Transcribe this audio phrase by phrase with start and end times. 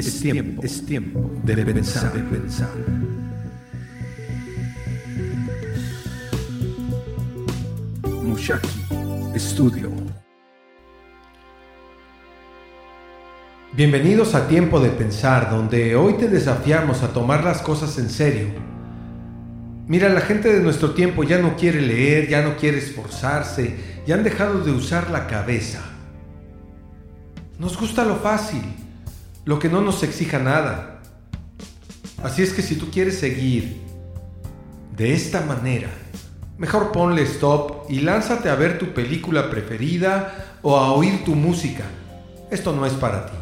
[0.00, 2.70] Es tiempo, es tiempo de pensar, de pensar.
[8.22, 8.68] Mushaki
[9.34, 9.90] Estudio.
[13.74, 18.48] Bienvenidos a Tiempo de Pensar, donde hoy te desafiamos a tomar las cosas en serio.
[19.86, 23.76] Mira, la gente de nuestro tiempo ya no quiere leer, ya no quiere esforzarse,
[24.06, 25.82] ya han dejado de usar la cabeza.
[27.58, 28.62] Nos gusta lo fácil,
[29.44, 31.00] lo que no nos exija nada.
[32.22, 33.80] Así es que si tú quieres seguir
[34.96, 35.90] de esta manera,
[36.58, 41.84] mejor ponle stop y lánzate a ver tu película preferida o a oír tu música.
[42.50, 43.32] Esto no es para ti.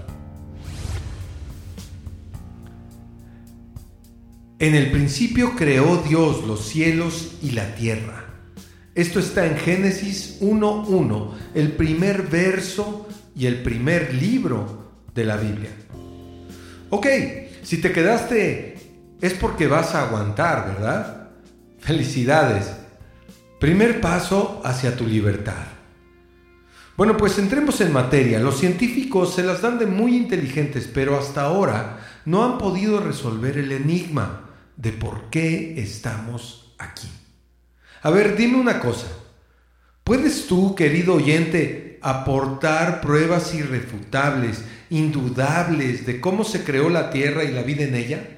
[4.61, 8.25] En el principio creó Dios los cielos y la tierra.
[8.95, 13.07] Esto está en Génesis 1.1, el primer verso
[13.37, 14.78] y el primer libro
[15.19, 15.71] de la Biblia.
[16.91, 17.07] Ok,
[17.65, 18.79] si te quedaste
[19.21, 21.31] es porque vas a aguantar, ¿verdad?
[21.81, 22.71] Felicidades.
[23.59, 25.67] Primer paso hacia tu libertad.
[26.97, 28.39] Bueno, pues entremos en materia.
[28.39, 33.59] Los científicos se las dan de muy inteligentes, pero hasta ahora no han podido resolver
[33.59, 37.09] el enigma de por qué estamos aquí.
[38.03, 39.09] A ver, dime una cosa.
[40.05, 47.53] ¿Puedes tú, querido oyente, aportar pruebas irrefutables, indudables de cómo se creó la tierra y
[47.53, 48.29] la vida en ella?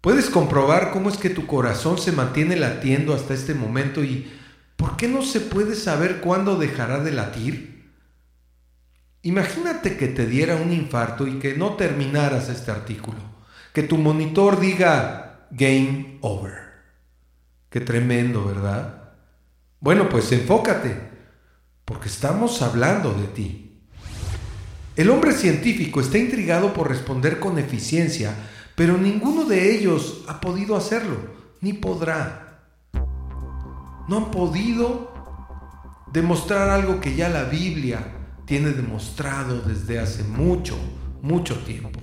[0.00, 4.32] ¿Puedes comprobar cómo es que tu corazón se mantiene latiendo hasta este momento y
[4.76, 7.92] por qué no se puede saber cuándo dejará de latir?
[9.22, 13.36] Imagínate que te diera un infarto y que no terminaras este artículo
[13.76, 16.54] que tu monitor diga game over.
[17.68, 19.12] Qué tremendo, ¿verdad?
[19.80, 20.98] Bueno, pues enfócate,
[21.84, 23.65] porque estamos hablando de ti.
[24.96, 28.34] El hombre científico está intrigado por responder con eficiencia,
[28.74, 31.16] pero ninguno de ellos ha podido hacerlo,
[31.60, 32.62] ni podrá.
[34.08, 35.12] No han podido
[36.10, 38.12] demostrar algo que ya la Biblia
[38.46, 40.78] tiene demostrado desde hace mucho,
[41.20, 42.00] mucho tiempo.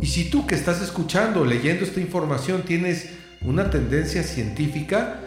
[0.00, 3.10] Y si tú que estás escuchando, leyendo esta información, tienes
[3.42, 5.20] una tendencia científica,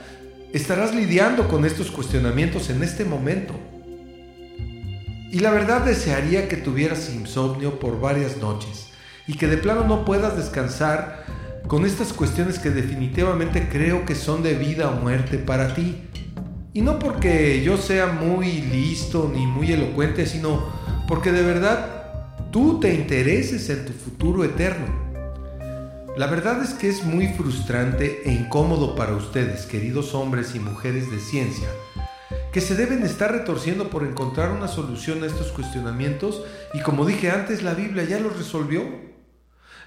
[0.51, 3.53] estarás lidiando con estos cuestionamientos en este momento.
[5.33, 8.89] Y la verdad desearía que tuvieras insomnio por varias noches
[9.25, 11.25] y que de plano no puedas descansar
[11.65, 16.03] con estas cuestiones que definitivamente creo que son de vida o muerte para ti.
[16.71, 20.67] Y no porque yo sea muy listo ni muy elocuente, sino
[21.07, 24.85] porque de verdad tú te intereses en tu futuro eterno.
[26.15, 31.09] La verdad es que es muy frustrante e incómodo para ustedes, queridos hombres y mujeres
[31.09, 31.69] de ciencia,
[32.53, 36.43] que se deben estar retorciendo por encontrar una solución a estos cuestionamientos
[36.75, 38.83] y como dije antes, la Biblia ya los resolvió.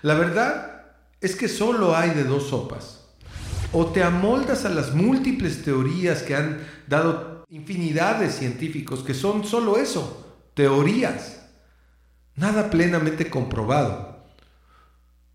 [0.02, 0.82] La verdad
[1.20, 3.04] es que solo hay de dos sopas.
[3.72, 9.44] O te amoldas a las múltiples teorías que han dado infinidad de científicos, que son
[9.44, 11.42] solo eso, teorías
[12.34, 14.24] nada plenamente comprobado.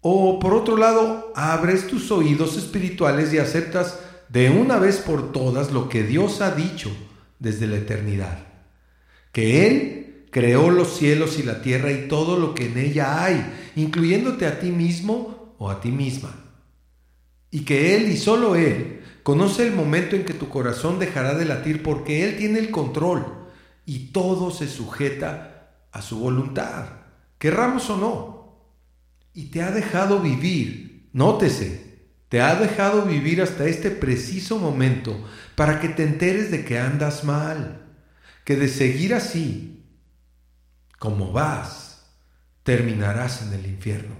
[0.02, 5.72] O por otro lado, abres tus oídos espirituales y aceptas de una vez por todas
[5.72, 6.92] lo que Dios ha dicho
[7.42, 8.38] desde la eternidad.
[9.34, 13.44] Que Él creó los cielos y la tierra y todo lo que en ella hay,
[13.76, 16.34] incluyéndote a ti mismo o a ti misma.
[17.50, 21.46] Y que Él y solo Él conoce el momento en que tu corazón dejará de
[21.46, 23.26] latir porque Él tiene el control
[23.86, 26.86] y todo se sujeta a su voluntad,
[27.38, 28.42] querramos o no.
[29.34, 31.91] Y te ha dejado vivir, nótese,
[32.32, 35.22] te ha dejado vivir hasta este preciso momento
[35.54, 37.82] para que te enteres de que andas mal,
[38.46, 39.84] que de seguir así,
[40.98, 42.06] como vas,
[42.64, 44.16] terminarás en el infierno.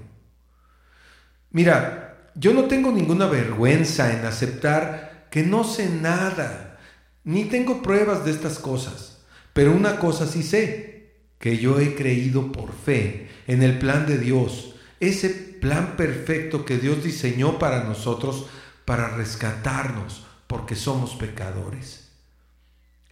[1.52, 6.80] Mira, yo no tengo ninguna vergüenza en aceptar que no sé nada,
[7.24, 9.22] ni tengo pruebas de estas cosas,
[9.54, 14.18] pero una cosa sí sé, que yo he creído por fe en el plan de
[14.18, 18.46] Dios, ese plan perfecto que Dios diseñó para nosotros
[18.86, 22.10] para rescatarnos porque somos pecadores.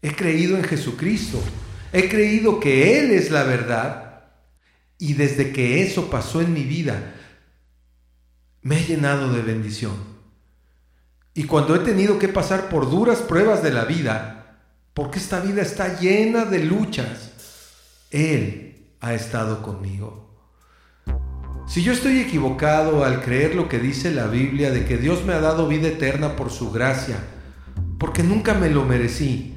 [0.01, 1.41] He creído en Jesucristo,
[1.91, 4.23] he creído que Él es la verdad
[4.99, 7.15] y desde que eso pasó en mi vida,
[8.61, 9.95] me he llenado de bendición.
[11.33, 14.59] Y cuando he tenido que pasar por duras pruebas de la vida,
[14.93, 17.31] porque esta vida está llena de luchas,
[18.11, 20.28] él ha estado conmigo.
[21.69, 25.33] Si yo estoy equivocado al creer lo que dice la Biblia de que Dios me
[25.33, 27.17] ha dado vida eterna por su gracia,
[27.99, 29.53] porque nunca me lo merecí,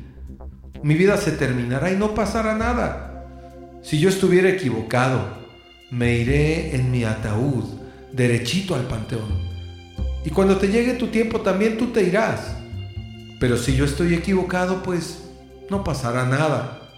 [0.82, 3.25] mi vida se terminará y no pasará nada.
[3.82, 5.23] Si yo estuviera equivocado,
[5.91, 7.64] me iré en mi ataúd,
[8.12, 9.32] derechito al panteón.
[10.23, 12.56] Y cuando te llegue tu tiempo también tú te irás.
[13.41, 15.31] Pero si yo estoy equivocado, pues
[15.70, 16.91] no pasará nada.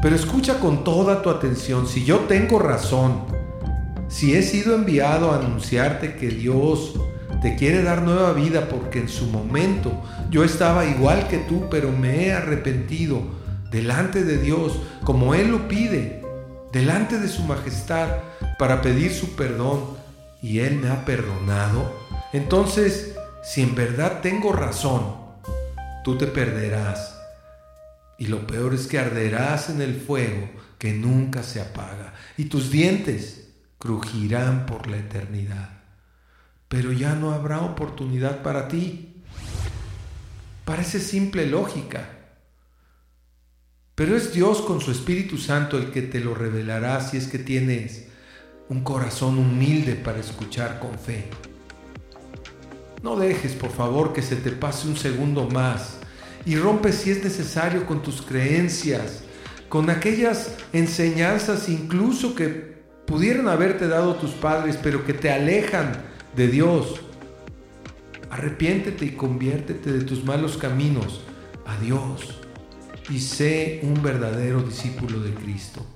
[0.00, 3.37] Pero escucha con toda tu atención, si yo tengo razón,
[4.08, 6.94] si he sido enviado a anunciarte que Dios
[7.42, 9.92] te quiere dar nueva vida porque en su momento
[10.30, 13.22] yo estaba igual que tú, pero me he arrepentido
[13.70, 16.22] delante de Dios como Él lo pide,
[16.72, 18.08] delante de su majestad,
[18.58, 19.96] para pedir su perdón
[20.42, 21.92] y Él me ha perdonado,
[22.32, 25.14] entonces, si en verdad tengo razón,
[26.04, 27.14] tú te perderás.
[28.18, 32.70] Y lo peor es que arderás en el fuego que nunca se apaga, y tus
[32.70, 33.47] dientes
[33.78, 35.70] crujirán por la eternidad.
[36.68, 39.22] Pero ya no habrá oportunidad para ti.
[40.64, 42.10] Parece simple lógica.
[43.94, 47.38] Pero es Dios con su Espíritu Santo el que te lo revelará si es que
[47.38, 48.06] tienes
[48.68, 51.30] un corazón humilde para escuchar con fe.
[53.02, 55.98] No dejes, por favor, que se te pase un segundo más
[56.44, 59.22] y rompe si es necesario con tus creencias,
[59.68, 62.77] con aquellas enseñanzas incluso que
[63.08, 65.92] pudieran haberte dado tus padres, pero que te alejan
[66.36, 67.00] de Dios.
[68.30, 71.22] Arrepiéntete y conviértete de tus malos caminos
[71.64, 72.38] a Dios
[73.08, 75.86] y sé un verdadero discípulo de Cristo.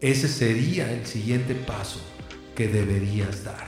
[0.00, 2.00] Ese sería el siguiente paso
[2.54, 3.66] que deberías dar.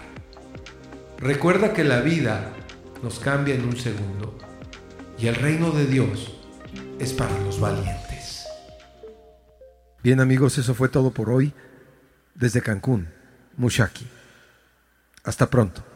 [1.18, 2.52] Recuerda que la vida
[3.02, 4.38] nos cambia en un segundo
[5.18, 6.36] y el reino de Dios
[7.00, 8.44] es para los valientes.
[10.04, 11.52] Bien amigos, eso fue todo por hoy
[12.34, 13.08] desde Cancún,
[13.56, 14.06] Mushaki.
[15.24, 15.93] Hasta pronto.